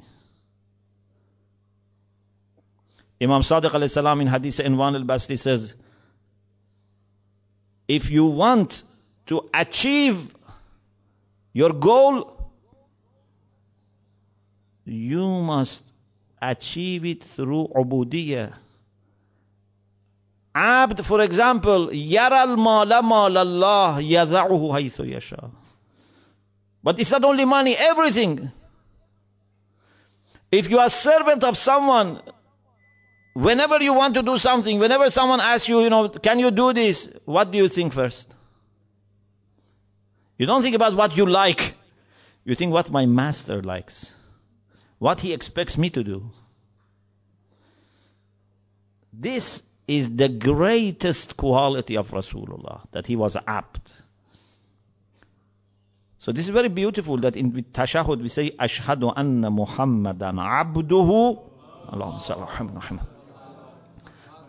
[3.21, 5.75] Imam Sadiq alayhi salam in Hadith Inwan al-Basri says,
[7.87, 8.83] if you want
[9.25, 10.35] to achieve
[11.53, 12.40] your goal,
[14.90, 15.82] you must
[16.40, 18.52] achieve it through ubudiyah.
[20.54, 25.50] Abd, for example, يرى المال مال الله يضعه حيث يشاء.
[26.82, 28.50] But it's not only money, everything.
[30.50, 32.22] If you are servant of someone,
[33.34, 36.72] whenever you want to do something, whenever someone asks you, you know, can you do
[36.72, 37.12] this?
[37.24, 38.34] What do you think first?
[40.38, 41.74] You don't think about what you like.
[42.44, 44.14] You think what my master likes
[45.01, 46.29] what he expects me to do.
[49.11, 53.93] This is the greatest quality of Rasulullah, that he was abd.
[56.19, 61.49] So this is very beautiful that in tashahud we say, Ashhadu anna Muhammadan abduhu,
[61.89, 63.07] Allahumma salli Muhammad,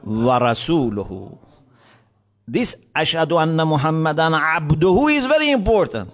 [0.04, 1.38] wa rasuluhu.
[2.46, 6.10] This Ashhadu anna Muhammadan abduhu is very important.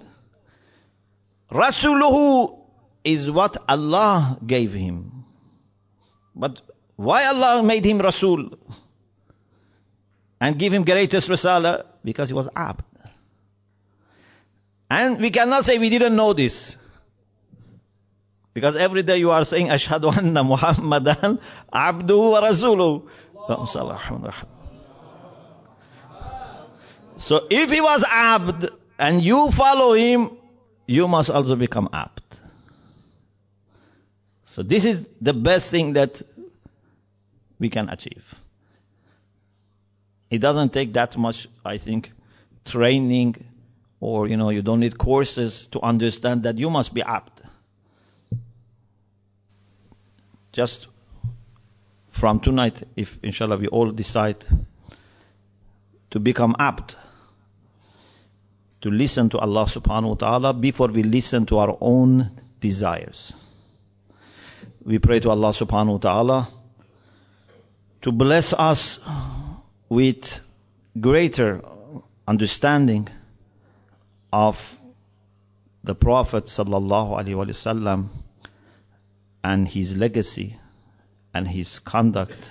[1.51, 2.58] Rasuluhu
[3.03, 5.25] is what Allah gave him.
[6.35, 6.61] But
[6.95, 8.57] why Allah made him Rasul
[10.39, 11.85] and give him greatest Risala?
[12.03, 12.83] Because he was abd.
[14.89, 16.77] And we cannot say we didn't know this.
[18.53, 21.39] Because every day you are saying, Ashhadu anna Muhammadan
[21.71, 22.51] abduhu wa.
[27.17, 30.31] So if he was abd and you follow him,
[30.87, 32.28] you must also become abd.
[34.49, 36.23] So this is the best thing that
[37.59, 38.43] we can achieve.
[40.31, 42.13] It doesn't take that much, I think,
[42.65, 43.35] training
[43.99, 47.29] or, you know, you don't need courses to understand that you must be abd.
[50.51, 50.87] Just
[52.09, 54.43] from tonight, if inshallah we all decide
[56.09, 56.95] to become abd,
[58.81, 63.45] to listen to Allah subhanahu wa ta'ala before we listen to our own desires.
[64.89, 66.47] We pray to Allah subhanahu wa ta'ala
[68.01, 68.97] to bless us
[69.87, 70.41] with
[70.99, 71.61] greater
[72.27, 73.07] understanding
[74.33, 74.79] of
[75.83, 78.07] the Prophet sallallahu alaihi wasallam
[79.43, 80.57] and his legacy
[81.35, 82.49] and his conduct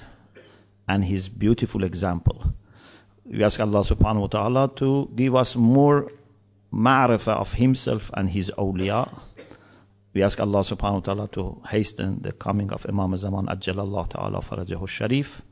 [0.86, 2.54] and his beautiful example.
[3.26, 6.12] We ask Allah subhanahu wa ta'ala to give us more
[6.72, 9.10] ma'rifah of himself and his awliya.
[10.14, 14.40] We ask Allah subhanahu wa ta'ala to hasten the coming of Imam Zaman Ajjalallah ta'ala
[14.40, 15.42] farajahu sharif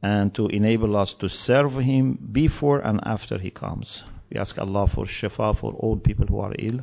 [0.00, 4.04] and to enable us to serve him before and after he comes.
[4.30, 6.80] We ask Allah for shifa for all people who are ill.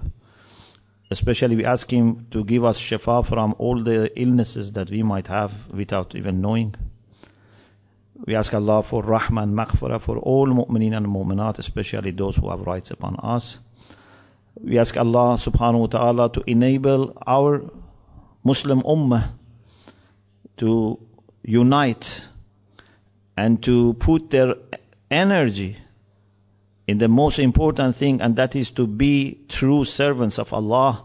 [1.10, 5.28] Especially we ask him to give us shifa from all the illnesses that we might
[5.28, 6.76] have without even knowing.
[8.26, 12.50] We ask Allah for rahmah and maghfirah for all mu'mineen and mu'minat, especially those who
[12.50, 13.60] have rights upon us.
[14.62, 17.64] We ask Allah subhanahu wa ta'ala to enable our
[18.44, 19.30] Muslim ummah
[20.58, 21.00] to
[21.44, 22.26] unite
[23.36, 24.56] and to put their
[25.12, 25.78] energy
[26.88, 31.04] in the most important thing, and that is to be true servants of Allah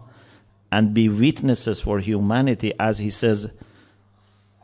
[0.71, 3.51] and be witnesses for humanity, as He says,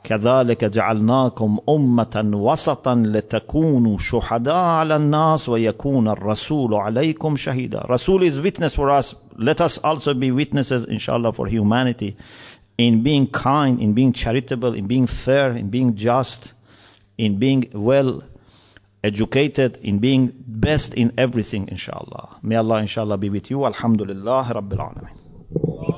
[0.07, 8.75] كذلك جعلناكم أمة وسطا لتكونوا شهداء على الناس ويكون الرسول عليكم شهيدا Rasul is witness
[8.77, 9.17] for us.
[9.37, 12.17] Let us also be witnesses, inshallah, for humanity
[12.79, 16.53] in being kind, in being charitable, in being fair, in being just,
[17.19, 18.23] in being well
[19.03, 22.37] educated, in being best in everything, inshallah.
[22.43, 23.65] May Allah, inshallah, be with you.
[23.67, 25.96] Alhamdulillah, Rabbil Alameen.